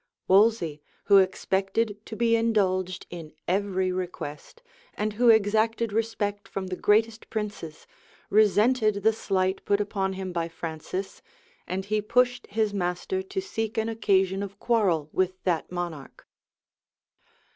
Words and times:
Wolsey, 0.27 0.81
who 1.03 1.17
expected 1.17 2.03
to 2.07 2.15
be 2.15 2.35
indulged 2.35 3.05
in 3.11 3.33
every 3.47 3.91
request, 3.91 4.63
and 4.95 5.13
who 5.13 5.29
exacted 5.29 5.93
respect 5.93 6.47
from 6.47 6.65
the 6.65 6.75
greatest 6.75 7.29
princes, 7.29 7.85
resented 8.31 9.03
the 9.03 9.13
slight 9.13 9.63
put 9.63 9.79
upon 9.79 10.13
him 10.13 10.31
by 10.33 10.47
Francis 10.47 11.21
and 11.67 11.85
he 11.85 12.01
pushed 12.01 12.47
his 12.47 12.73
master 12.73 13.21
to 13.21 13.41
seek 13.43 13.77
an 13.77 13.89
occasion 13.89 14.41
of 14.41 14.57
quarrel 14.57 15.07
with 15.13 15.43
that 15.43 15.71
monarch. 15.71 16.25